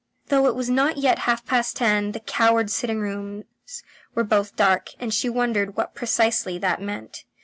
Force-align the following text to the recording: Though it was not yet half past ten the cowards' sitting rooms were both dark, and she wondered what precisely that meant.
Though 0.29 0.47
it 0.47 0.55
was 0.55 0.67
not 0.67 0.97
yet 0.97 1.19
half 1.29 1.45
past 1.45 1.75
ten 1.75 2.13
the 2.13 2.19
cowards' 2.19 2.73
sitting 2.73 3.01
rooms 3.01 3.45
were 4.15 4.23
both 4.23 4.55
dark, 4.55 4.89
and 4.99 5.13
she 5.13 5.29
wondered 5.29 5.75
what 5.77 5.93
precisely 5.93 6.57
that 6.57 6.81
meant. 6.81 7.23